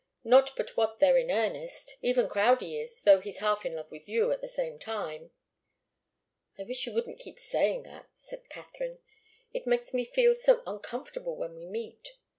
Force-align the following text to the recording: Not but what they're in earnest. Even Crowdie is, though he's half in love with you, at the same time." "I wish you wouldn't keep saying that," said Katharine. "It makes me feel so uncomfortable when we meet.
Not 0.23 0.55
but 0.57 0.75
what 0.75 0.97
they're 0.97 1.19
in 1.19 1.29
earnest. 1.29 1.97
Even 2.01 2.27
Crowdie 2.27 2.81
is, 2.81 3.03
though 3.03 3.19
he's 3.21 3.37
half 3.37 3.67
in 3.67 3.75
love 3.75 3.91
with 3.91 4.09
you, 4.09 4.31
at 4.31 4.41
the 4.41 4.47
same 4.47 4.79
time." 4.79 5.29
"I 6.57 6.63
wish 6.63 6.87
you 6.87 6.93
wouldn't 6.95 7.19
keep 7.19 7.37
saying 7.37 7.83
that," 7.83 8.07
said 8.15 8.49
Katharine. 8.49 8.97
"It 9.53 9.67
makes 9.67 9.93
me 9.93 10.03
feel 10.03 10.33
so 10.33 10.63
uncomfortable 10.65 11.35
when 11.37 11.53
we 11.55 11.67
meet. 11.67 12.13